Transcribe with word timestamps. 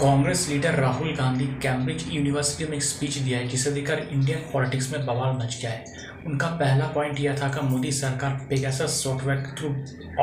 Congress 0.00 0.48
leader 0.48 0.74
Rahul 0.74 1.14
Gandhi 1.14 1.46
Cambridge 1.46 2.04
University 2.12 2.70
में 2.70 2.76
एक 2.76 2.82
speech 2.82 3.18
दिया 3.18 3.38
है, 3.38 3.48
जिसे 3.48 3.70
देखकर 3.70 3.98
इंडियन 3.98 4.38
पॉलिटिक्स 4.38 4.92
में 4.92 5.06
बवाल 5.06 5.36
मच 5.36 5.58
गया 5.62 5.70
है। 5.70 5.84
उनका 6.26 6.46
पहला 6.46 6.86
पॉइंट 6.86 7.20
यह 7.20 7.36
था 7.42 7.48
कि 7.48 7.66
मोदी 7.66 7.92
सरकार 7.92 8.46
पेगासस 8.50 9.04
सॉफ्टवेयर 9.04 9.40
के 9.40 9.56
थ्रू 9.56 9.68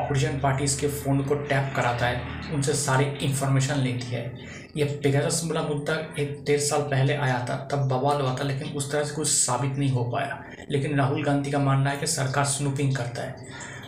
ऑपोजिशन 0.00 0.38
पार्टीज़ 0.38 0.80
के 0.80 0.88
फ़ोन 0.88 1.24
को 1.24 1.34
टैप 1.34 1.72
कराता 1.76 2.06
है, 2.06 2.22
उनसे 2.52 2.72
सारी 2.72 3.04
इन्फॉर्मेशन 3.04 3.74
लेती 3.74 4.06
है। 4.06 4.32
यह 4.76 5.00
पेगासस 5.02 5.42
वाला 5.44 5.68
मुद्दा 5.68 5.94
एक 6.18 6.44
डेढ़ 6.46 6.60
साल 6.60 6.80
पहले 6.80 7.14
आया 7.14 7.46
था, 7.50 7.68
तब 7.72 7.78
बवाल 7.78 8.20
हुआ 8.20 8.34
था, 8.34 8.42
लेकिन 8.42 8.68
उस 8.68 8.92
तरह 8.92 9.04
से 9.04 9.14
कुछ 9.14 9.28
साबित 9.28 9.78
नहीं 9.78 9.90
हो 9.90 10.04
पाया। 10.04 10.44
लेकिन 10.70 10.96
राहुल 10.96 11.24
गांधी 11.24 11.50
का 11.50 11.58
मानना 11.58 11.90
है 11.90 11.96
कि 11.96 12.06
सरकार 12.06 12.44
स्नूपिंग 12.44 12.96
करता 12.96 13.22
है। 13.22 13.36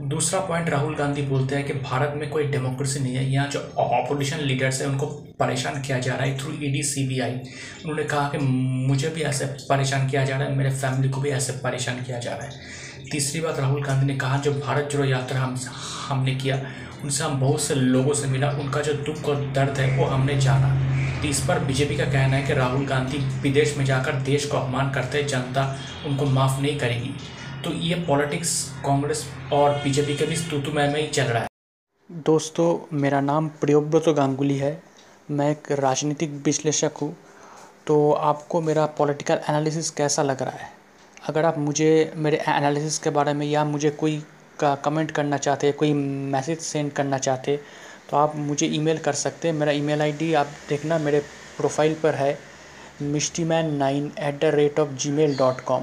दूसरा 0.00 0.40
पॉइंट 0.40 0.68
राहुल 0.70 0.94
गांधी 0.96 1.22
बोलते 1.22 1.56
हैं 1.56 1.64
कि 1.66 1.72
भारत 1.72 2.12
में 2.16 2.28
कोई 2.30 2.44
डेमोक्रेसी 2.44 3.00
नहीं 3.00 3.14
है। 3.14 3.24
यहाँ 3.30 3.48
जो 3.48 3.60
ऑपोजिशन 3.78 4.38
लीडर्स 4.38 4.80
हैं, 4.80 4.88
उनको 4.88 5.06
परेशान 5.38 5.80
किया 5.82 5.98
जा 5.98 6.14
रहा 6.14 6.24
है 6.24 6.36
थ्रू 6.38 6.52
ईडी 6.54 6.82
सीबीआई 6.82 7.30
उन्होंने 7.30 8.04
कहा 8.04 8.28
कि 8.28 8.38
मुझे 8.38 9.08
भी 9.08 9.22
ऐसे 9.22 9.44
परेशान 9.44 10.08
किया 10.08 10.24
जा 10.24 10.36
रहा 10.36 10.48
है, 10.48 10.54
मेरे 10.56 10.70
फैमिली 10.70 11.08
को 11.08 11.20
भी 11.20 11.30
ऐसे 11.30 11.52
परेशान 11.52 12.02
किया 12.02 12.18
जा 12.18 12.34
रहा 12.34 12.46
है। 12.46 13.08
तीसरी 13.12 13.40
बात 13.40 13.58
राहुल 13.60 13.82
गांधी 13.82 14.06
ने 14.06 14.16
कहा, 14.16 14.36
जो 14.36 14.52
भारत 14.54 14.88
जोड़ो 14.92 15.04
यात्रा 15.04 15.40
हम, 15.40 15.58
हमने 16.08 16.34
किया, 16.34 16.60
उनसे 17.04 17.24
हम 17.24 17.40
बहुत 17.40 17.62
से 17.62 17.74
लोगों 17.74 18.14
से 18.14 18.28
मिला, 18.28 18.50
उनका 18.50 18.80
जो 18.80 18.92
दुख 18.92 19.28
और 19.28 19.44
दर्द 19.54 19.78
है, 19.78 19.96
वो 19.96 20.04
हमने 20.04 20.40
जाना। 20.40 20.76
इस 21.28 21.40
पर 21.40 21.58
बीजेपी 21.58 21.96
का 21.96 22.04
कहना 22.04 22.36
है 22.36 22.42
कि 22.42 22.54
राहुल 22.54 22.86
गांधी 22.86 23.18
विदेश 23.42 23.76
में 23.78 23.84
जाकर 23.84 24.12
देश 24.22 24.46
को 24.46 24.56
अपमान 24.56 24.90
करते 24.90 25.22
जनता 25.24 25.64
उनको 26.06 26.26
माफ़ 26.26 26.60
नहीं 26.60 26.78
करेगी। 26.78 27.14
तो 27.68 27.74
ये 27.74 27.94
पॉलिटिक्स 27.94 28.50
कांग्रेस 28.84 29.24
और 29.52 29.70
बीजेपी 29.70 30.14
के 30.16 30.26
बीच 30.26 30.40
तू 30.50 30.72
में 30.72 30.94
ही 30.96 31.06
चल 31.06 31.22
रहा 31.22 31.42
है। 31.42 31.48
दोस्तों, 32.10 32.96
मेरा 32.98 33.20
नाम 33.20 33.48
प्रियोव्रत 33.60 34.08
गांगुली 34.08 34.56
है। 34.56 34.70
मैं 35.30 35.50
एक 35.50 35.70
राजनीतिक 35.72 36.30
विश्लेषक 36.44 36.92
हूँ। 37.02 37.16
तो 37.86 38.12
आपको 38.12 38.60
मेरा 38.60 38.86
पॉलिटिकल 38.98 39.40
एनालिसिस 39.48 39.90
कैसा 39.90 40.22
लग 40.22 40.42
रहा 40.42 40.56
है? 40.58 40.70
अगर 41.28 41.44
आप 41.44 41.58
मुझे, 41.58 42.12
मेरे 42.16 42.36
एनालिसिस 42.48 42.98
के 42.98 43.10
बारे 43.10 43.32
में 43.32 43.46
या 43.46 43.64
मुझे 43.64 43.90
कोई 43.90 44.16
का 44.60 44.74
कमेंट 44.74 45.10
करना 45.10 45.36
चाहते, 45.36 45.72
कोई 45.72 45.92
मैसेज 45.92 46.58
सेंड 46.60 46.92
करना 46.92 47.18
चाहते 47.18 47.60
तो 48.10 48.16
आप 48.16 48.36
मुझे 48.38 48.66
ईमेल 48.66 48.98
कर 48.98 49.12
सकते 49.12 49.48
हैं। 49.48 49.54
मेरा 49.54 49.72
ईमेल 49.74 50.02
आईडी 50.02 50.32
आप 50.34 50.56
देखना, 50.68 50.98
मेरे 50.98 51.20
प्रोफ़ाइल 51.56 51.94
पर 52.02 52.14
है 52.14 52.38
Mishti 53.02 53.44
man 53.44 53.74
nine 53.76 54.12
at 54.18 54.40
the 54.40 54.54
rate 54.54 54.80
of 54.80 54.94
Gmail 55.12 55.36
dot 55.38 55.60
com 55.60 55.82